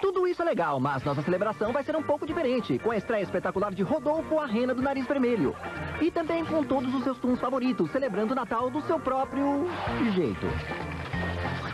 Tudo 0.00 0.26
isso 0.26 0.42
é 0.42 0.44
legal, 0.44 0.78
mas 0.78 1.02
nossa 1.02 1.22
celebração 1.22 1.72
vai 1.72 1.82
ser 1.82 1.96
um 1.96 2.02
pouco 2.02 2.26
diferente, 2.26 2.78
com 2.78 2.90
a 2.90 2.96
estreia 2.96 3.22
espetacular 3.22 3.72
de 3.72 3.82
Rodolfo, 3.82 4.38
a 4.38 4.46
Rena 4.46 4.74
do 4.74 4.82
Nariz 4.82 5.06
Vermelho. 5.06 5.54
E 6.00 6.10
também 6.10 6.44
com 6.44 6.62
todos 6.64 6.94
os 6.94 7.02
seus 7.02 7.18
tunes 7.18 7.40
favoritos, 7.40 7.90
celebrando 7.90 8.32
o 8.32 8.36
Natal 8.36 8.70
do 8.70 8.80
seu 8.82 8.98
próprio 9.00 9.66
jeito. 10.14 10.46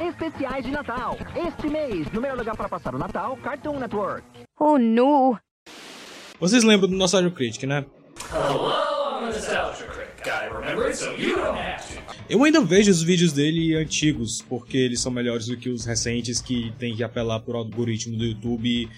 Especiais 0.00 0.64
de 0.64 0.70
Natal, 0.70 1.16
este 1.36 1.68
mês, 1.68 2.10
no 2.10 2.20
melhor 2.20 2.36
lugar 2.36 2.56
para 2.56 2.68
passar 2.68 2.94
o 2.94 2.98
Natal, 2.98 3.36
Cartoon 3.36 3.78
Network. 3.78 4.24
Oh, 4.58 4.78
no! 4.78 5.38
Vocês 6.40 6.64
lembram 6.64 6.88
do 6.90 6.96
Nostalgia 6.96 7.30
Critic, 7.30 7.64
né? 7.64 7.84
Hello, 8.32 8.70
I'm 8.70 9.24
a 9.24 9.26
nostalgia 9.26 9.86
critic. 9.86 10.26
I 10.26 10.48
remember 10.48 10.86
it, 10.86 10.96
so 10.96 11.12
you 11.12 11.36
don't 11.36 11.56
have 11.56 11.86
to. 11.88 11.93
Eu 12.28 12.42
ainda 12.42 12.60
vejo 12.62 12.90
os 12.90 13.02
vídeos 13.02 13.32
dele 13.32 13.76
antigos, 13.76 14.42
porque 14.48 14.78
eles 14.78 15.00
são 15.00 15.12
melhores 15.12 15.46
do 15.46 15.58
que 15.58 15.68
os 15.68 15.84
recentes 15.84 16.40
que 16.40 16.72
tem 16.78 16.96
que 16.96 17.02
apelar 17.02 17.40
por 17.40 17.54
algoritmo 17.54 18.16
do 18.16 18.24
YouTube. 18.24 18.88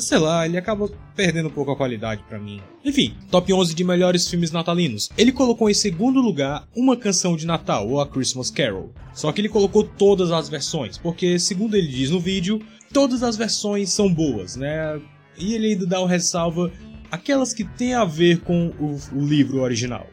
Sei 0.00 0.18
lá, 0.18 0.44
ele 0.44 0.58
acaba 0.58 0.90
perdendo 1.14 1.46
um 1.46 1.52
pouco 1.52 1.70
a 1.70 1.76
qualidade 1.76 2.24
pra 2.28 2.40
mim. 2.40 2.60
Enfim, 2.84 3.14
top 3.30 3.52
11 3.52 3.72
de 3.72 3.84
melhores 3.84 4.28
filmes 4.28 4.50
natalinos. 4.50 5.08
Ele 5.16 5.30
colocou 5.30 5.70
em 5.70 5.74
segundo 5.74 6.20
lugar 6.20 6.66
uma 6.74 6.96
canção 6.96 7.36
de 7.36 7.46
Natal, 7.46 7.88
ou 7.88 8.00
a 8.00 8.06
Christmas 8.06 8.50
Carol. 8.50 8.92
Só 9.14 9.30
que 9.30 9.40
ele 9.40 9.48
colocou 9.48 9.84
todas 9.84 10.32
as 10.32 10.48
versões, 10.48 10.98
porque 10.98 11.38
segundo 11.38 11.76
ele 11.76 11.88
diz 11.88 12.10
no 12.10 12.18
vídeo, 12.18 12.60
todas 12.92 13.22
as 13.22 13.36
versões 13.36 13.90
são 13.90 14.12
boas, 14.12 14.56
né? 14.56 15.00
E 15.38 15.54
ele 15.54 15.68
ainda 15.68 15.86
dá 15.86 16.00
o 16.00 16.06
ressalva 16.06 16.72
aquelas 17.12 17.54
que 17.54 17.62
têm 17.62 17.94
a 17.94 18.04
ver 18.04 18.40
com 18.40 18.72
o 18.80 19.24
livro 19.24 19.60
original. 19.60 20.08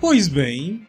Pois 0.00 0.26
bem, 0.26 0.86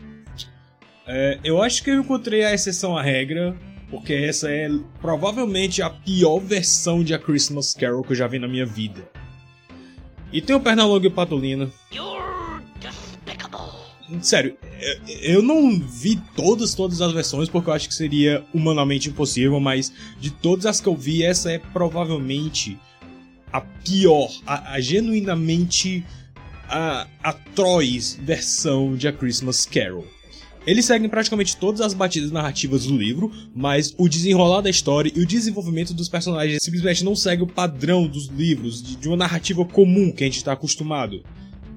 é, 1.08 1.40
eu 1.44 1.62
acho 1.62 1.84
que 1.84 1.90
eu 1.90 2.00
encontrei 2.02 2.44
a 2.44 2.54
exceção 2.54 2.98
à 2.98 3.02
regra, 3.02 3.56
porque 3.90 4.14
essa 4.14 4.52
é 4.52 4.70
provavelmente 5.02 5.82
a 5.82 5.90
pior 5.90 6.40
versão 6.40 7.04
de 7.04 7.14
A 7.14 7.20
Christmas 7.20 7.74
Carol 7.74 8.04
que 8.04 8.12
eu 8.12 8.16
já 8.16 8.28
vi 8.28 8.40
na 8.40 8.48
minha 8.48 8.66
vida. 8.66 9.10
E 10.32 10.42
tem 10.42 10.56
o 10.56 10.60
Pernalonga 10.60 11.06
e 11.06 11.08
o 11.08 11.12
Patolina. 11.12 11.72
Sério, 14.22 14.58
é, 14.80 15.00
eu 15.22 15.42
não 15.42 15.80
vi 15.80 16.22
todas, 16.36 16.74
todas 16.74 17.02
as 17.02 17.12
versões 17.12 17.50
porque 17.50 17.70
eu 17.70 17.74
acho 17.74 17.88
que 17.88 17.96
seria 17.96 18.44
humanamente 18.54 19.10
impossível, 19.10 19.60
mas 19.60 19.92
de 20.20 20.30
todas 20.30 20.66
as 20.66 20.82
que 20.82 20.88
eu 20.88 20.96
vi, 20.96 21.24
essa 21.24 21.52
é 21.52 21.60
provavelmente 21.60 22.78
a 23.52 23.62
pior, 23.62 24.30
a, 24.46 24.74
a 24.74 24.82
genuinamente 24.82 26.06
a 26.70 27.08
atroz 27.24 28.20
versão 28.22 28.96
de 28.96 29.08
A 29.08 29.14
Christmas 29.14 29.66
Carol. 29.66 30.06
Eles 30.68 30.84
seguem 30.84 31.08
praticamente 31.08 31.56
todas 31.56 31.80
as 31.80 31.94
batidas 31.94 32.30
narrativas 32.30 32.86
do 32.86 32.98
livro, 32.98 33.32
mas 33.56 33.96
o 33.98 34.10
desenrolar 34.10 34.60
da 34.60 34.70
história 34.70 35.10
e 35.16 35.22
o 35.22 35.26
desenvolvimento 35.26 35.94
dos 35.94 36.10
personagens 36.10 36.62
simplesmente 36.62 37.06
não 37.06 37.16
segue 37.16 37.42
o 37.42 37.48
padrão 37.48 38.06
dos 38.06 38.26
livros, 38.28 38.84
de, 38.84 39.08
uma 39.08 39.16
narrativa 39.16 39.64
comum 39.64 40.12
que 40.12 40.26
a 40.26 40.28
gente 40.28 40.36
está 40.36 40.52
acostumado, 40.52 41.24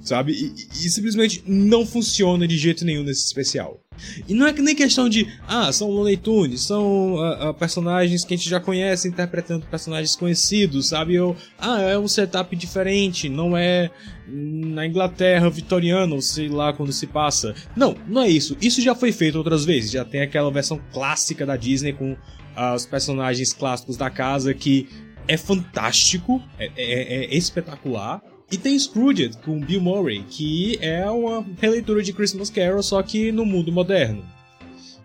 sabe? 0.03 0.33
E, 0.33 0.47
e, 0.47 0.87
e 0.87 0.91
simplesmente 0.91 1.43
não 1.47 1.87
funciona 1.87 2.47
de 2.47 2.57
jeito 2.57 2.85
nenhum 2.85 3.03
nesse 3.03 3.25
especial. 3.25 3.81
E 4.27 4.35
não 4.35 4.47
é 4.47 4.53
que 4.53 4.63
nem 4.63 4.75
questão 4.75 5.09
de, 5.09 5.27
ah, 5.47 5.71
são 5.73 5.91
Looney 5.91 6.17
Tunes, 6.17 6.63
são 6.63 7.15
uh, 7.15 7.51
uh, 7.51 7.55
personagens 7.55 8.25
que 8.25 8.35
a 8.35 8.37
gente 8.37 8.49
já 8.49 8.59
conhece 8.59 9.09
interpretando 9.09 9.67
personagens 9.67 10.17
conhecidos, 10.17 10.89
sabe? 10.89 11.19
Ou, 11.21 11.37
ah, 11.59 11.81
é 11.83 11.99
um 11.99 12.09
setup 12.09 12.55
diferente, 12.57 13.29
não 13.29 13.57
é 13.57 13.91
na 14.27 14.87
Inglaterra 14.87 15.51
vitoriana, 15.51 16.15
ou 16.15 16.23
sei 16.23 16.49
lá 16.49 16.73
quando 16.73 16.93
se 16.93 17.07
passa. 17.07 17.55
Não, 17.77 17.97
não 18.09 18.23
é 18.23 18.29
isso. 18.29 18.57
Isso 18.61 18.81
já 18.81 18.95
foi 18.95 19.13
feito 19.13 19.37
outras 19.37 19.65
vezes. 19.65 19.91
Já 19.91 20.05
tem 20.05 20.23
aquela 20.23 20.51
versão 20.51 20.81
clássica 20.93 21.45
da 21.45 21.57
Disney 21.57 21.93
com 21.93 22.13
uh, 22.13 22.75
os 22.75 22.87
personagens 22.87 23.53
clássicos 23.53 23.97
da 23.97 24.09
casa 24.09 24.55
que 24.55 24.89
é 25.29 25.37
fantástico, 25.37 26.43
é, 26.59 26.71
é, 26.77 27.25
é 27.25 27.37
espetacular. 27.37 28.23
E 28.51 28.59
tem 28.59 28.77
Scrooged 28.77 29.39
com 29.45 29.61
Bill 29.61 29.81
Murray, 29.81 30.25
que 30.29 30.77
é 30.81 31.09
uma 31.09 31.47
releitura 31.61 32.03
de 32.03 32.13
Christmas 32.13 32.51
Carol, 32.51 32.83
só 32.83 33.01
que 33.01 33.31
no 33.31 33.47
mundo 33.47 33.71
moderno. 33.71 34.25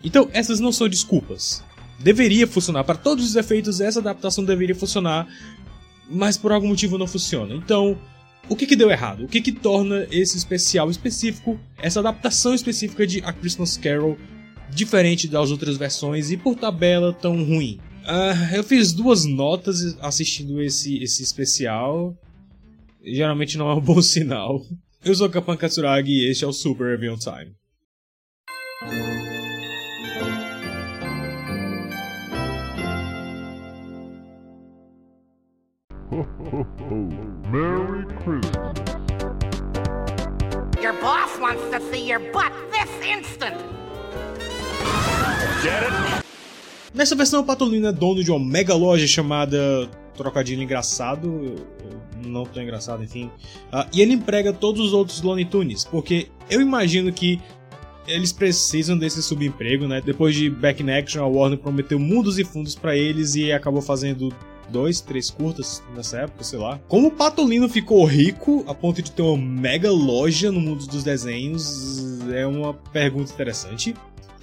Então, 0.04 0.28
essas 0.34 0.60
não 0.60 0.72
são 0.72 0.90
desculpas. 0.90 1.64
Deveria 2.00 2.48
funcionar, 2.48 2.84
para 2.84 2.96
todos 2.96 3.24
os 3.24 3.36
efeitos, 3.36 3.80
essa 3.80 4.00
adaptação 4.00 4.44
deveria 4.44 4.76
funcionar, 4.76 5.28
mas 6.10 6.38
por 6.38 6.52
algum 6.52 6.70
motivo 6.70 6.98
não 6.98 7.08
funciona. 7.08 7.54
Então, 7.54 7.98
o 8.50 8.56
que, 8.56 8.66
que 8.66 8.76
deu 8.76 8.90
errado? 8.90 9.26
O 9.26 9.28
que, 9.28 9.40
que 9.42 9.52
torna 9.52 10.08
esse 10.10 10.38
especial 10.38 10.90
específico, 10.90 11.60
essa 11.78 12.00
adaptação 12.00 12.54
específica 12.54 13.06
de 13.06 13.22
A 13.24 13.32
Christmas 13.32 13.78
Carol, 13.78 14.18
diferente 14.72 15.28
das 15.28 15.52
outras 15.52 15.78
versões 15.78 16.32
e 16.32 16.38
por 16.38 16.56
tabela 16.56 17.14
tão 17.14 17.44
ruim? 17.44 17.80
Uh, 18.04 18.56
eu 18.56 18.64
fiz 18.64 18.92
duas 18.92 19.26
notas 19.26 19.98
assistindo 20.00 20.62
esse, 20.62 20.98
esse 21.02 21.24
especial 21.24 22.16
geralmente 23.14 23.58
não 23.58 23.70
é 23.70 23.76
um 23.76 23.82
bom 23.82 24.02
sinal. 24.04 24.62
Eu 25.04 25.14
sou 25.14 25.30
Kapan 25.30 25.56
Katsuragi 25.56 26.12
e 26.12 26.32
este 26.32 26.44
é 26.44 26.48
o 26.48 26.54
Super 26.54 26.98
Review 26.98 27.18
Time. 27.18 27.54
Merry 37.52 38.06
Christmas. 38.24 38.74
Your 40.82 40.94
boss 41.02 41.38
wants 41.40 41.64
to 41.72 41.80
see 41.92 42.08
your 42.08 42.20
butt 42.32 42.52
this 42.72 42.90
instant. 43.06 43.56
Get 45.64 45.84
it? 45.84 46.26
Nessa 46.94 47.16
versão, 47.16 47.42
o 47.42 47.44
Patolino 47.44 47.88
é 47.88 47.92
dono 47.92 48.24
de 48.24 48.32
uma 48.32 48.40
mega 48.40 48.74
loja 48.74 49.06
chamada 49.06 49.90
Trocadilho 50.16 50.62
Engraçado, 50.62 51.56
não 52.26 52.46
tão 52.46 52.64
engraçado, 52.64 53.04
enfim. 53.04 53.26
Uh, 53.72 53.88
e 53.94 54.02
ele 54.02 54.14
emprega 54.14 54.52
todos 54.54 54.82
os 54.82 54.94
outros 54.94 55.22
Looney 55.22 55.46
Tunes, 55.46 55.84
porque 55.84 56.30
eu 56.50 56.62
imagino 56.62 57.12
que 57.12 57.42
eles 58.08 58.32
precisam 58.32 58.98
desse 58.98 59.22
subemprego, 59.22 59.88
né? 59.88 60.02
Depois 60.02 60.36
de 60.36 60.50
Back 60.50 60.82
in 60.82 60.92
Action, 60.92 61.24
a 61.24 61.28
Warner 61.28 61.58
prometeu 61.58 62.00
mundos 62.00 62.38
e 62.38 62.44
fundos 62.44 62.76
para 62.76 62.96
eles 62.96 63.36
e 63.36 63.52
acabou 63.52 63.82
fazendo 63.82 64.34
dois, 64.70 65.02
três 65.02 65.30
curtas 65.30 65.84
nessa 65.96 66.20
época, 66.20 66.44
sei 66.44 66.60
lá. 66.60 66.80
Como 66.88 67.08
o 67.08 67.12
Patolino 67.12 67.68
ficou 67.70 68.04
rico 68.06 68.64
a 68.68 68.74
ponto 68.74 69.02
de 69.02 69.12
ter 69.12 69.22
uma 69.22 69.38
mega 69.38 69.92
loja 69.92 70.52
no 70.52 70.60
mundo 70.60 70.86
dos 70.86 71.04
desenhos 71.04 72.20
é 72.32 72.46
uma 72.46 72.74
pergunta 72.74 73.32
interessante. 73.32 73.96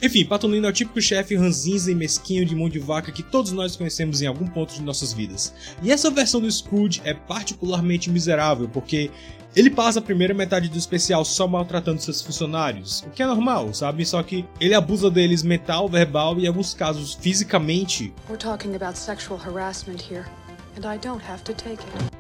Enfim, 0.04 0.24
Patolino 0.24 0.66
é 0.66 0.70
o 0.70 0.72
típico 0.72 1.00
chefe 1.00 1.36
ranzinza 1.36 1.88
e 1.88 1.94
mesquinho 1.94 2.44
de 2.44 2.56
mão 2.56 2.68
de 2.68 2.80
vaca 2.80 3.12
que 3.12 3.22
todos 3.22 3.52
nós 3.52 3.76
conhecemos 3.76 4.20
em 4.20 4.26
algum 4.26 4.48
ponto 4.48 4.74
de 4.74 4.82
nossas 4.82 5.12
vidas. 5.12 5.54
E 5.80 5.92
essa 5.92 6.10
versão 6.10 6.40
do 6.40 6.50
Scrooge 6.50 7.00
é 7.04 7.14
particularmente 7.14 8.10
miserável, 8.10 8.68
porque 8.68 9.12
ele 9.54 9.70
passa 9.70 10.00
a 10.00 10.02
primeira 10.02 10.34
metade 10.34 10.68
do 10.68 10.76
especial 10.76 11.24
só 11.24 11.46
maltratando 11.46 12.02
seus 12.02 12.20
funcionários, 12.20 13.04
o 13.06 13.10
que 13.10 13.22
é 13.22 13.26
normal, 13.26 13.72
sabe? 13.72 14.04
Só 14.04 14.20
que 14.24 14.44
ele 14.58 14.74
abusa 14.74 15.08
deles 15.08 15.44
mental, 15.44 15.88
verbal 15.88 16.36
e 16.36 16.44
em 16.44 16.48
alguns 16.48 16.74
casos 16.74 17.14
fisicamente. 17.14 18.12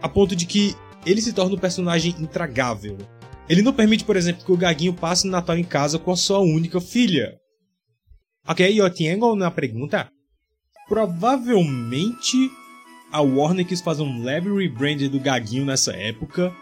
A 0.00 0.08
ponto 0.08 0.36
de 0.36 0.46
que 0.46 0.76
ele 1.04 1.20
se 1.20 1.32
torna 1.32 1.56
um 1.56 1.58
personagem 1.58 2.14
intragável. 2.16 2.96
Ele 3.48 3.60
não 3.60 3.72
permite, 3.72 4.04
por 4.04 4.16
exemplo, 4.16 4.44
que 4.44 4.52
o 4.52 4.56
Gaguinho 4.56 4.94
passe 4.94 5.26
o 5.26 5.30
Natal 5.30 5.58
em 5.58 5.64
casa 5.64 5.98
com 5.98 6.12
a 6.12 6.16
sua 6.16 6.38
única 6.38 6.80
filha. 6.80 7.41
Ok, 8.46 8.80
eu 8.80 8.90
tenho 8.90 9.32
uma 9.32 9.50
pergunta. 9.50 10.08
Provavelmente 10.88 12.50
a 13.12 13.20
Warner 13.20 13.66
quis 13.66 13.80
fazer 13.80 14.02
um 14.02 14.24
leve 14.24 14.50
rebrand 14.50 15.08
do 15.08 15.20
Gaguinho 15.20 15.64
nessa 15.64 15.92
época 15.92 16.52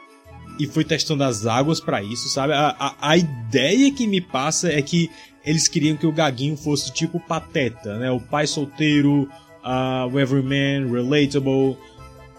e 0.58 0.66
foi 0.66 0.84
testando 0.84 1.24
as 1.24 1.46
águas 1.46 1.80
para 1.80 2.02
isso, 2.02 2.28
sabe? 2.28 2.52
A, 2.52 2.76
a, 2.78 3.10
a, 3.12 3.16
ideia 3.16 3.90
que 3.92 4.06
me 4.06 4.20
passa 4.20 4.70
é 4.70 4.82
que 4.82 5.08
eles 5.44 5.68
queriam 5.68 5.96
que 5.96 6.06
o 6.06 6.12
Gaguinho 6.12 6.56
fosse 6.56 6.92
tipo 6.92 7.18
Pateta, 7.18 7.96
né? 7.98 8.10
O 8.10 8.20
pai 8.20 8.46
solteiro, 8.46 9.22
uh, 9.64 10.12
o 10.12 10.20
Everyman, 10.20 10.90
relatable, 10.92 11.78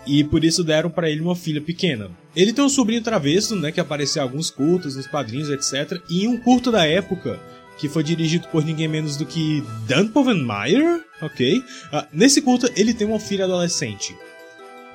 e 0.05 0.23
por 0.23 0.43
isso 0.43 0.63
deram 0.63 0.89
para 0.91 1.09
ele 1.09 1.21
uma 1.21 1.35
filha 1.35 1.61
pequena. 1.61 2.11
Ele 2.35 2.53
tem 2.53 2.63
um 2.63 2.69
sobrinho 2.69 3.01
travesso, 3.01 3.55
né? 3.55 3.71
Que 3.71 3.79
apareceu 3.79 4.21
em 4.21 4.23
alguns 4.23 4.51
curtos, 4.51 4.95
nos 4.95 5.07
quadrinhos, 5.07 5.49
etc. 5.49 5.99
E 6.09 6.25
em 6.25 6.27
um 6.27 6.37
curto 6.37 6.71
da 6.71 6.85
época, 6.85 7.39
que 7.77 7.89
foi 7.89 8.03
dirigido 8.03 8.47
por 8.49 8.63
ninguém 8.63 8.87
menos 8.87 9.17
do 9.17 9.25
que 9.25 9.63
Dan 9.87 10.07
Povenmire, 10.07 11.03
ok? 11.21 11.57
Uh, 11.57 11.63
nesse 12.11 12.41
curta, 12.41 12.71
ele 12.75 12.93
tem 12.93 13.07
uma 13.07 13.19
filha 13.19 13.45
adolescente. 13.45 14.15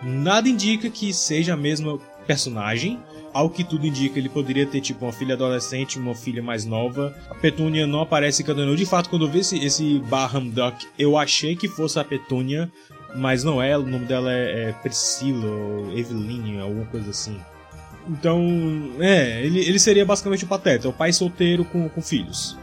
Nada 0.03 0.49
indica 0.49 0.91
que 0.91 1.13
seja 1.13 1.55
a 1.55 1.57
mesma 1.57 1.99
personagem, 2.27 3.01
ao 3.37 3.51
que 3.51 3.63
tudo 3.63 3.87
indica, 3.87 4.19
ele 4.19 4.31
poderia 4.31 4.65
ter 4.65 4.81
tipo 4.81 5.05
uma 5.05 5.13
filha 5.13 5.35
adolescente 5.35 5.99
uma 5.99 6.15
filha 6.15 6.43
mais 6.43 6.65
nova. 6.65 7.15
A 7.31 7.35
Petúnia 7.35 7.87
não 7.87 8.01
aparece 8.01 8.43
Cadaneu. 8.43 8.75
De 8.75 8.87
fato, 8.87 9.11
quando 9.11 9.27
eu 9.27 9.31
vi 9.31 9.41
esse, 9.41 9.63
esse 9.63 9.99
Baham 10.09 10.49
Duck, 10.49 10.87
eu 10.99 11.19
achei 11.19 11.55
que 11.55 11.69
fosse 11.69 11.99
a 11.99 12.05
Petúnia, 12.05 12.73
mas 13.15 13.45
não 13.45 13.63
é. 13.63 13.77
O 13.77 13.83
nome 13.83 14.07
dela 14.07 14.33
é, 14.33 14.71
é 14.71 14.73
Priscila 14.73 15.47
ou 15.47 15.99
Eveline, 15.99 16.61
alguma 16.61 16.87
coisa 16.87 17.11
assim. 17.11 17.39
Então, 18.09 18.41
é, 19.01 19.45
ele, 19.45 19.61
ele 19.61 19.79
seria 19.79 20.07
basicamente 20.07 20.45
o 20.45 20.47
Pateta, 20.47 20.89
o 20.89 20.93
pai 20.93 21.13
solteiro 21.13 21.63
com, 21.67 21.91
com 21.91 22.01
filhos. 22.01 22.57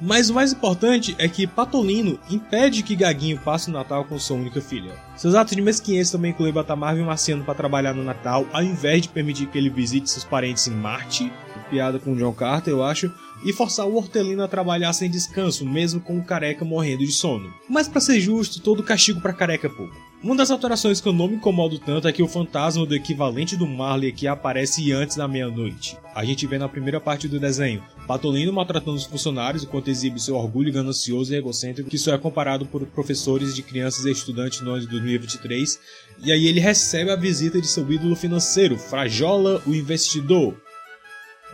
Mas 0.00 0.28
o 0.28 0.34
mais 0.34 0.52
importante 0.52 1.14
é 1.18 1.28
que 1.28 1.46
Patolino 1.46 2.18
impede 2.30 2.82
que 2.82 2.94
Gaguinho 2.94 3.38
passe 3.38 3.70
o 3.70 3.72
Natal 3.72 4.04
com 4.04 4.18
sua 4.18 4.36
única 4.36 4.60
filha. 4.60 4.92
Seus 5.16 5.34
atos 5.34 5.56
de 5.56 5.62
mesquinhez 5.62 6.10
também 6.10 6.30
incluem 6.30 6.52
botar 6.52 6.76
Marvin 6.76 7.02
Marciano 7.02 7.42
para 7.44 7.54
trabalhar 7.54 7.94
no 7.94 8.04
Natal, 8.04 8.46
ao 8.52 8.62
invés 8.62 9.02
de 9.02 9.08
permitir 9.08 9.46
que 9.46 9.56
ele 9.56 9.70
visite 9.70 10.10
seus 10.10 10.24
parentes 10.24 10.66
em 10.68 10.72
Marte, 10.72 11.32
piada 11.70 11.98
com 11.98 12.14
John 12.14 12.32
Carter, 12.32 12.72
eu 12.72 12.84
acho, 12.84 13.10
e 13.44 13.52
forçar 13.52 13.86
o 13.86 13.96
Hortelino 13.96 14.42
a 14.42 14.48
trabalhar 14.48 14.92
sem 14.92 15.10
descanso, 15.10 15.64
mesmo 15.64 16.00
com 16.00 16.18
o 16.18 16.24
careca 16.24 16.64
morrendo 16.64 17.04
de 17.04 17.12
sono. 17.12 17.52
Mas 17.68 17.88
para 17.88 18.00
ser 18.00 18.20
justo, 18.20 18.60
todo 18.60 18.82
castigo 18.82 19.20
para 19.20 19.32
careca 19.32 19.66
é 19.66 19.70
pouco. 19.70 19.94
Uma 20.24 20.36
das 20.36 20.50
alterações 20.50 21.02
que 21.02 21.06
eu 21.06 21.12
não 21.12 21.28
me 21.28 21.36
incomodo 21.36 21.78
tanto 21.78 22.08
é 22.08 22.12
que 22.12 22.22
o 22.22 22.26
fantasma 22.26 22.86
do 22.86 22.94
equivalente 22.94 23.58
do 23.58 23.66
Marley 23.66 24.08
aqui 24.08 24.26
aparece 24.26 24.90
antes 24.90 25.18
da 25.18 25.28
meia-noite. 25.28 25.98
A 26.14 26.24
gente 26.24 26.46
vê 26.46 26.56
na 26.56 26.66
primeira 26.66 26.98
parte 26.98 27.28
do 27.28 27.38
desenho 27.38 27.84
Patolino 28.06 28.50
maltratando 28.50 28.96
os 28.96 29.04
funcionários 29.04 29.64
enquanto 29.64 29.88
exibe 29.88 30.18
seu 30.18 30.36
orgulho 30.36 30.72
ganancioso 30.72 31.30
e 31.30 31.36
egocêntrico 31.36 31.90
que 31.90 31.98
só 31.98 32.14
é 32.14 32.16
comparado 32.16 32.64
por 32.64 32.86
professores 32.86 33.54
de 33.54 33.62
crianças 33.62 34.06
e 34.06 34.10
estudantes 34.10 34.62
no 34.62 34.70
ano 34.70 34.80
de 34.80 34.86
2023. 34.86 35.78
E 36.24 36.32
aí 36.32 36.46
ele 36.46 36.58
recebe 36.58 37.10
a 37.10 37.16
visita 37.16 37.60
de 37.60 37.66
seu 37.66 37.92
ídolo 37.92 38.16
financeiro, 38.16 38.78
Frajola, 38.78 39.60
o 39.66 39.74
investidor. 39.74 40.56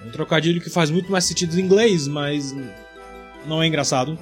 Um 0.06 0.12
trocadilho 0.12 0.61
que 0.61 0.70
faz 0.70 0.90
muito 0.90 1.11
mais 1.11 1.25
sentido 1.25 1.58
em 1.58 1.64
inglês, 1.64 2.06
mas 2.06 2.55
não 3.49 3.61
é 3.61 3.66
engraçado. 3.66 4.12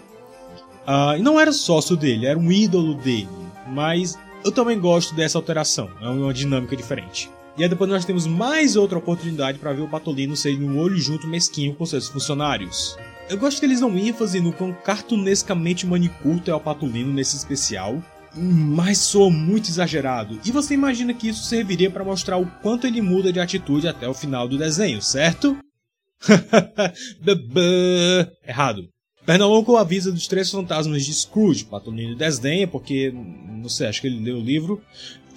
Uh, 0.87 1.19
e 1.19 1.23
não 1.23 1.39
era 1.39 1.53
sócio 1.53 1.95
dele, 1.95 2.25
era 2.25 2.39
um 2.39 2.51
ídolo 2.51 2.95
dele. 2.95 3.29
Mas 3.67 4.17
eu 4.45 4.53
também 4.53 4.79
gosto 4.79 5.15
dessa 5.15 5.39
alteração, 5.39 5.91
é 6.01 6.09
uma 6.09 6.33
dinâmica 6.33 6.77
diferente. 6.77 7.31
E 7.57 7.63
aí 7.63 7.69
depois 7.69 7.91
nós 7.91 8.05
temos 8.05 8.27
mais 8.27 8.77
outra 8.77 8.99
oportunidade 8.99 9.59
para 9.59 9.73
ver 9.73 9.83
o 9.83 9.89
Patolino 9.89 10.37
ser 10.37 10.57
um 10.61 10.79
olho 10.79 10.97
junto 10.97 11.27
mesquinho 11.27 11.75
com 11.75 11.85
seus 11.85 12.09
funcionários. 12.09 12.97
Eu 13.29 13.37
gosto 13.37 13.59
que 13.59 13.67
eles 13.67 13.81
dão 13.81 13.97
ênfase 13.99 14.41
no 14.41 14.53
quão 14.53 14.73
cartunescamente 14.73 15.85
manicurto 15.85 16.51
é 16.51 16.55
o 16.55 16.61
Patolino 16.61 17.13
nesse 17.13 17.37
especial, 17.37 18.03
mas 18.35 18.99
soa 18.99 19.29
muito 19.29 19.69
exagerado. 19.69 20.39
E 20.45 20.53
você 20.53 20.75
imagina 20.75 21.13
que 21.13 21.29
isso 21.29 21.45
serviria 21.45 21.91
para 21.91 22.05
mostrar 22.05 22.37
o 22.37 22.47
quanto 22.63 22.87
ele 22.87 23.03
muda 23.03 23.33
de 23.33 23.41
atitude 23.41 23.89
até 23.89 24.09
o 24.09 24.15
final 24.15 24.47
do 24.47 24.57
desenho, 24.57 25.03
certo? 25.03 25.59
Errado. 28.47 28.89
Pernalongo 29.29 29.77
avisa 29.77 30.11
dos 30.11 30.27
três 30.27 30.51
fantasmas 30.51 31.05
de 31.05 31.13
Scrooge. 31.13 31.67
Patolino 31.67 32.17
desdenha 32.17 32.67
porque, 32.67 33.13
não 33.13 33.69
sei, 33.69 33.87
acho 33.87 34.01
que 34.01 34.07
ele 34.07 34.25
leu 34.25 34.39
o 34.39 34.41
livro. 34.41 34.81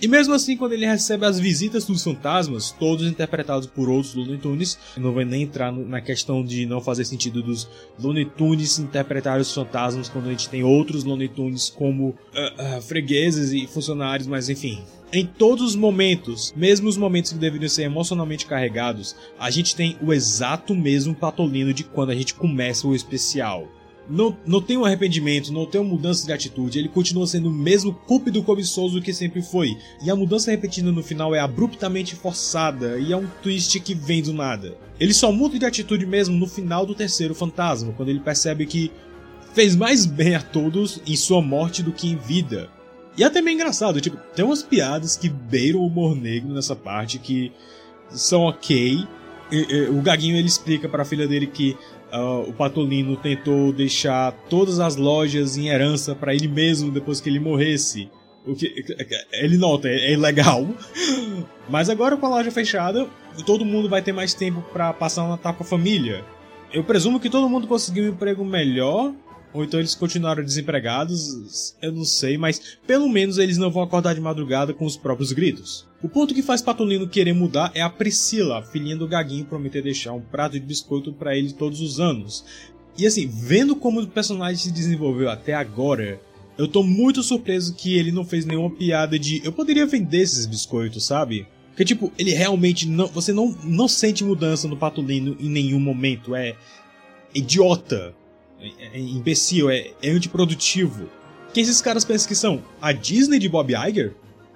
E 0.02 0.08
mesmo 0.08 0.34
assim, 0.34 0.56
quando 0.56 0.72
ele 0.72 0.86
recebe 0.86 1.26
as 1.26 1.38
visitas 1.38 1.84
dos 1.84 2.02
fantasmas, 2.02 2.72
todos 2.72 3.06
interpretados 3.06 3.68
por 3.68 3.90
outros 3.90 4.16
Looney 4.16 4.38
Tunes, 4.38 4.80
não 4.96 5.14
vai 5.14 5.26
nem 5.26 5.42
entrar 5.42 5.74
na 5.74 6.00
questão 6.00 6.42
de 6.42 6.66
não 6.66 6.80
fazer 6.80 7.04
sentido 7.04 7.44
dos 7.44 7.68
Looney 8.00 8.24
Tunes 8.24 8.80
interpretar 8.80 9.42
os 9.42 9.54
fantasmas 9.54 10.08
quando 10.08 10.28
a 10.28 10.32
gente 10.32 10.48
tem 10.48 10.64
outros 10.64 11.04
Looney 11.04 11.28
Tunes 11.28 11.70
como 11.70 12.12
uh, 12.12 12.78
uh, 12.78 12.82
fregueses 12.82 13.52
e 13.52 13.68
funcionários, 13.68 14.26
mas 14.26 14.48
enfim. 14.48 14.82
Em 15.12 15.26
todos 15.26 15.66
os 15.66 15.76
momentos, 15.76 16.54
mesmo 16.56 16.88
os 16.88 16.96
momentos 16.96 17.34
que 17.34 17.38
deveriam 17.38 17.68
ser 17.68 17.84
emocionalmente 17.84 18.46
carregados, 18.46 19.18
a 19.38 19.52
gente 19.52 19.76
tem 19.76 19.98
o 20.02 20.14
exato 20.14 20.74
mesmo 20.74 21.14
patolino 21.14 21.74
de 21.74 21.84
quando 21.84 22.12
a 22.12 22.16
gente 22.16 22.34
começa 22.34 22.88
o 22.88 22.96
especial 22.96 23.68
não, 24.12 24.38
não 24.46 24.62
tem 24.62 24.78
um 24.78 24.86
arrependimento, 24.86 25.54
não 25.54 25.66
tem 25.66 25.80
uma 25.80 25.90
mudança 25.90 26.26
de 26.26 26.34
atitude, 26.34 26.78
ele 26.78 26.90
continua 26.90 27.26
sendo 27.26 27.50
o 27.50 27.54
mesmo 27.54 27.94
cúpido 27.94 28.44
cobiçoso 28.44 29.02
que 29.02 29.14
sempre 29.14 29.42
foi. 29.42 29.78
E 30.04 30.12
a 30.12 30.16
mudança 30.16 30.52
repetida 30.52 30.92
no 30.92 31.02
final 31.02 31.34
é 31.34 31.40
abruptamente 31.40 32.16
forçada 32.16 33.00
e 33.00 33.14
é 33.14 33.18
um 33.18 33.28
twist 33.42 33.80
que 33.80 33.96
vem 33.96 34.22
do 34.22 34.34
nada. 34.34 34.78
Ele 35.00 35.14
só 35.14 35.32
muda 35.32 35.58
de 35.58 35.66
atitude 35.66 36.06
mesmo 36.06 36.38
no 36.38 36.46
final 36.46 36.86
do 36.86 36.94
terceiro 36.94 37.34
fantasma, 37.34 37.94
quando 37.94 38.10
ele 38.10 38.20
percebe 38.20 38.66
que 38.66 38.92
fez 39.54 39.76
mais 39.76 40.06
bem 40.06 40.36
a 40.36 40.42
todos 40.42 41.02
em 41.08 41.16
sua 41.16 41.42
morte 41.42 41.82
do 41.82 41.92
que 41.92 42.10
em 42.10 42.18
vida. 42.18 42.70
E 43.18 43.24
até 43.24 43.42
meio 43.42 43.56
engraçado, 43.56 44.00
tipo, 44.00 44.18
tem 44.36 44.46
umas 44.46 44.64
piadas 44.64 45.18
que 45.18 45.30
beiram 45.30 45.80
o 45.80 45.88
humor 45.88 46.16
negro 46.16 46.54
nessa 46.54 46.76
parte 46.76 47.20
que 47.20 47.52
são 48.10 48.44
ok. 48.44 49.06
E, 49.52 49.56
e, 49.56 49.90
o 49.90 50.02
Gaguinho 50.02 50.38
ele 50.38 50.48
explica 50.48 50.88
para 50.88 51.02
a 51.02 51.06
filha 51.06 51.28
dele 51.28 51.48
que 51.48 51.78
Uh, 52.14 52.50
o 52.50 52.54
Patolino 52.54 53.16
tentou 53.16 53.72
deixar 53.72 54.34
todas 54.50 54.80
as 54.80 54.98
lojas 54.98 55.58
em 55.58 55.70
herança 55.70 56.14
para 56.14 56.36
ele 56.36 56.48
mesmo 56.48 56.92
depois 56.92 57.22
que 57.22 57.30
ele 57.30 57.40
morresse. 57.40 58.10
O 58.46 58.56
que 58.56 58.74
ele 59.32 59.58
nota, 59.58 59.88
é, 59.88 60.08
é 60.08 60.14
ilegal. 60.14 60.68
Mas 61.70 61.90
agora 61.90 62.18
com 62.18 62.26
a 62.26 62.30
loja 62.30 62.52
fechada, 62.52 63.08
todo 63.46 63.64
mundo 63.64 63.88
vai 63.88 64.02
ter 64.02 64.12
mais 64.12 64.34
tempo 64.34 64.62
para 64.74 64.92
passar 64.92 65.24
o 65.24 65.30
Natal 65.30 65.54
com 65.54 65.64
a 65.64 65.68
família. 65.68 66.26
Eu 66.74 66.84
presumo 66.84 67.20
que 67.20 67.30
todo 67.30 67.50
mundo 67.50 67.68
conseguiu 67.68 68.06
um 68.06 68.10
emprego 68.10 68.44
melhor 68.44 69.14
ou 69.54 69.64
então 69.64 69.80
eles 69.80 69.96
continuaram 69.96 70.44
desempregados, 70.44 71.76
eu 71.82 71.92
não 71.92 72.06
sei, 72.06 72.38
mas 72.38 72.78
pelo 72.88 73.10
menos 73.10 73.38
eles 73.38 73.58
não 73.58 73.72
vão 73.72 73.84
acordar 73.84 74.14
de 74.14 74.22
madrugada 74.22 74.74
com 74.74 74.86
os 74.86 74.98
próprios 74.98 75.32
gritos. 75.32 75.88
O 76.02 76.10
ponto 76.10 76.34
que 76.34 76.42
faz 76.42 76.62
Patolino 76.62 77.08
querer 77.08 77.34
mudar 77.34 77.72
é 77.76 77.82
a 77.82 77.90
Priscila, 77.90 78.60
a 78.60 78.64
filhinha 78.64 78.96
do 78.96 79.08
Gaguinho, 79.08 79.46
prometer 79.46 79.84
deixar 79.84 80.14
um 80.14 80.22
prato 80.22 80.54
de 80.54 80.66
biscoito 80.66 81.14
para 81.14 81.38
ele 81.38 81.54
todos 81.54 81.82
os 81.82 82.00
anos. 82.00 82.44
E 82.98 83.06
assim, 83.06 83.28
vendo 83.28 83.76
como 83.76 84.02
o 84.02 84.08
personagem 84.08 84.58
se 84.58 84.72
desenvolveu 84.72 85.30
até 85.30 85.54
agora, 85.54 86.20
eu 86.58 86.68
tô 86.68 86.84
muito 86.84 87.24
surpreso 87.24 87.76
que 87.76 87.98
ele 87.98 88.12
não 88.12 88.26
fez 88.26 88.46
nenhuma 88.46 88.70
piada 88.70 89.18
de 89.18 89.42
eu 89.44 89.52
poderia 89.52 89.86
vender 89.86 90.22
esses 90.22 90.46
biscoitos, 90.46 91.06
sabe? 91.06 91.48
Porque, 91.70 91.86
tipo, 91.86 92.12
ele 92.18 92.32
realmente 92.32 92.88
não. 92.88 93.08
Você 93.08 93.32
não, 93.32 93.58
não 93.64 93.88
sente 93.88 94.24
mudança 94.24 94.68
no 94.68 94.78
Patolino 94.78 95.38
em 95.40 95.50
nenhum 95.50 95.80
momento. 95.80 96.36
É 96.36 96.56
idiota 97.34 98.14
é, 98.62 98.98
é 98.98 99.00
imbecil, 99.00 99.70
é, 99.70 99.92
é 100.02 100.10
antiprodutivo. 100.10 101.10
Quem 101.54 101.64
esses 101.64 101.82
caras 101.82 102.06
pensam 102.06 102.28
que 102.28 102.36
são? 102.36 102.64
A 102.82 102.92
Disney 102.92 103.40
de 103.40 103.50
Bob 103.50 103.74
Iger? 103.74 104.14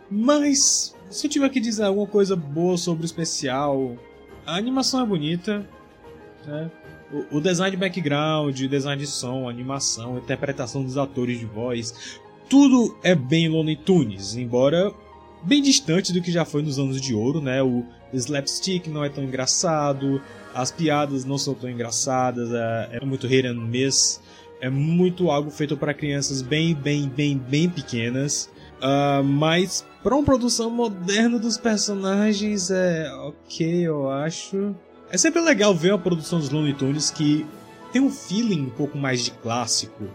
Mas, 0.10 0.96
se 1.10 1.28
eu 1.28 1.32
tiver 1.32 1.50
que 1.50 1.60
dizer 1.60 1.84
alguma 1.84 2.08
coisa 2.08 2.36
boa 2.36 2.78
sobre 2.78 3.04
o 3.04 3.06
especial, 3.06 3.98
a 4.46 4.56
animação 4.56 5.02
é 5.02 5.06
bonita, 5.06 5.68
né? 6.46 6.72
o, 7.12 7.38
o 7.38 7.42
design 7.42 7.72
de 7.72 7.78
background, 7.78 8.60
o 8.60 8.68
design 8.68 9.02
de 9.02 9.08
som, 9.08 9.48
a 9.48 9.52
animação, 9.52 10.16
a 10.16 10.20
interpretação 10.20 10.84
dos 10.84 10.98
atores 10.98 11.40
de 11.40 11.46
voz, 11.46 12.20
tudo 12.50 12.98
é 13.04 13.16
bem 13.16 13.50
Looney 13.50 13.76
Tunes, 13.76 14.36
embora 14.36 14.94
bem 15.44 15.62
distante 15.62 16.14
do 16.14 16.22
que 16.22 16.32
já 16.32 16.46
foi 16.46 16.62
nos 16.62 16.80
anos 16.80 17.00
de 17.00 17.14
ouro, 17.14 17.42
né? 17.42 17.62
O 17.62 17.86
slapstick 18.14 18.88
não 18.88 19.04
é 19.04 19.10
tão 19.10 19.24
engraçado, 19.24 20.22
as 20.56 20.72
piadas 20.72 21.26
não 21.26 21.38
são 21.38 21.54
tão 21.54 21.70
engraçadas, 21.70 22.50
é, 22.54 23.00
é 23.02 23.06
muito 23.06 23.28
hit 23.28 23.46
and 23.46 23.56
miss, 23.56 24.22
é 24.62 24.70
muito 24.70 25.30
algo 25.30 25.52
feito 25.52 25.76
para 25.76 25.94
crianças 25.94 26.42
bem, 26.42 26.74
bem, 26.74 27.10
bem, 27.10 27.38
bem 27.38 27.70
pequenas. 27.70 28.50
Uh, 28.78 29.24
mas 29.24 29.86
para 30.02 30.16
uma 30.16 30.24
produção 30.24 30.70
moderna 30.70 31.38
dos 31.38 31.58
personagens 31.58 32.72
é 32.72 33.12
ok, 33.14 33.82
eu 33.82 34.10
acho. 34.10 34.74
É 35.12 35.18
sempre 35.18 35.42
legal 35.42 35.76
ver 35.76 35.92
a 35.92 35.98
produção 35.98 36.40
dos 36.40 36.50
Looney 36.50 36.74
Tunes 36.74 37.12
que 37.12 37.46
tem 37.92 38.02
um 38.02 38.10
feeling 38.10 38.62
um 38.62 38.70
pouco 38.70 38.98
mais 38.98 39.26
de 39.26 39.32
clássico 39.32 40.06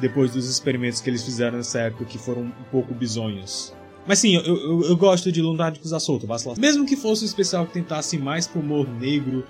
depois 0.00 0.32
dos 0.32 0.48
experimentos 0.48 1.00
que 1.00 1.10
eles 1.10 1.22
fizeram 1.22 1.58
nessa 1.58 1.80
época 1.80 2.06
que 2.06 2.18
foram 2.18 2.42
um 2.42 2.64
pouco 2.70 2.94
bizonhos. 2.94 3.74
Mas 4.06 4.18
sim, 4.18 4.34
eu, 4.34 4.42
eu, 4.42 4.82
eu 4.84 4.96
gosto 4.96 5.30
de 5.30 5.40
Lunáticos 5.40 5.92
à 5.92 6.00
Solta, 6.00 6.26
Mesmo 6.58 6.84
que 6.84 6.96
fosse 6.96 7.22
um 7.22 7.26
especial 7.26 7.66
que 7.66 7.74
tentasse 7.74 8.18
mais 8.18 8.46
pro 8.46 8.60
humor 8.60 8.88
negro 8.88 9.44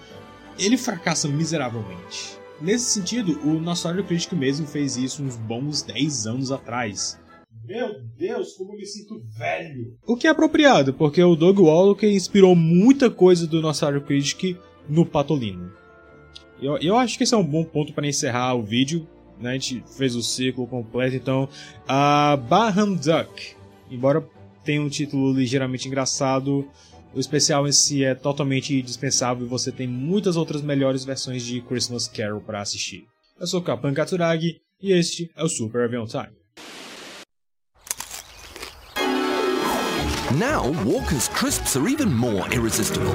ele 0.59 0.77
fracassa 0.77 1.29
miseravelmente. 1.29 2.39
Nesse 2.61 2.93
sentido, 2.93 3.41
o 3.45 3.59
Nostalgia 3.59 4.05
Critic 4.05 4.33
mesmo 4.35 4.67
fez 4.67 4.97
isso 4.97 5.23
uns 5.23 5.37
bons 5.37 5.83
10 5.83 6.27
anos 6.27 6.53
atrás. 6.53 7.19
Meu 7.65 8.01
Deus, 8.17 8.55
como 8.55 8.73
eu 8.73 8.77
me 8.77 8.87
sinto 8.87 9.21
velho! 9.37 9.97
O 10.07 10.17
que 10.17 10.27
é 10.27 10.31
apropriado, 10.31 10.93
porque 10.95 11.23
o 11.23 11.35
Doug 11.37 11.59
Wallace 11.61 12.07
inspirou 12.07 12.55
muita 12.55 13.11
coisa 13.11 13.47
do 13.47 13.61
Nostalgia 13.61 14.01
Critic 14.01 14.57
no 14.89 15.07
Patolino. 15.07 15.73
Eu, 16.61 16.77
eu 16.79 16.97
acho 16.97 17.17
que 17.17 17.25
esse 17.25 17.35
é 17.35 17.37
um 17.37 17.45
bom 17.45 17.65
ponto 17.65 17.93
para 17.93 18.07
encerrar 18.07 18.55
o 18.55 18.63
vídeo. 18.63 19.07
Né? 19.41 19.51
A 19.51 19.53
gente 19.55 19.83
fez 19.97 20.15
o 20.15 20.23
ciclo 20.23 20.67
completo, 20.67 21.17
então. 21.17 21.49
A 21.87 22.37
Baham 22.37 22.95
Duck, 22.95 23.57
embora 23.91 24.25
tenha 24.65 24.81
um 24.81 24.89
título 24.89 25.33
ligeiramente 25.33 25.89
engraçado, 25.89 26.69
o 27.15 27.21
especial 27.21 27.67
em 27.67 27.73
si 27.73 28.05
é 28.05 28.15
totalmente 28.15 28.81
dispensável 28.83 29.47
e 29.47 29.49
você 29.49 29.71
tem 29.71 29.87
muitas 29.87 30.37
outras 30.37 30.63
melhores 30.63 31.05
versões 31.05 31.43
de 31.43 31.61
Christmas 31.61 32.09
Carol 32.09 32.41
para 32.41 32.61
assistir. 32.61 33.07
Eu 33.39 33.47
sou 33.47 33.63
Kapan 33.63 33.93
Katsuragi 33.93 34.61
e 34.81 34.93
este 34.93 35.31
é 35.37 35.43
o 35.43 35.49
Super 35.49 35.85
Avion 35.85 36.07
Time. 36.07 36.31
Now, 40.39 40.71
Walker's 40.85 41.29
crisps 41.29 41.77
are 41.77 41.87
even 41.87 42.09
more 42.09 42.49
irresistible. 42.55 43.13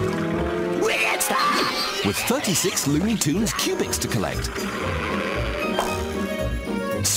With 2.05 2.15
36 2.27 2.87
Looney 2.87 3.17
Tunes 3.17 3.51
cubics 3.53 3.97
to 3.97 4.07
collect. 4.07 4.49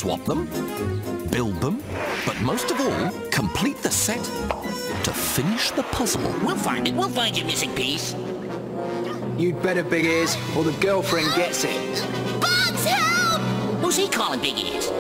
Swap 0.01 0.25
them, 0.25 0.47
build 1.31 1.61
them, 1.61 1.83
but 2.25 2.35
most 2.41 2.71
of 2.71 2.81
all, 2.81 3.11
complete 3.31 3.77
the 3.83 3.91
set 3.91 4.25
to 5.05 5.13
finish 5.13 5.73
the 5.73 5.83
puzzle. 5.83 6.23
We'll 6.43 6.57
find 6.57 6.89
it. 6.89 6.95
We'll 6.95 7.11
find 7.11 7.37
your 7.37 7.47
missing 7.47 7.75
piece. 7.75 8.15
You'd 9.37 9.63
better, 9.63 9.83
Big 9.83 10.07
Ears, 10.07 10.39
or 10.57 10.65
the 10.65 10.73
girlfriend 10.81 11.27
gets 11.37 11.65
it. 11.65 12.01
Bugs, 12.41 12.87
help! 12.87 13.43
Who's 13.83 13.97
he 13.97 14.09
calling 14.09 14.41
big 14.41 14.57
ears. 14.57 14.91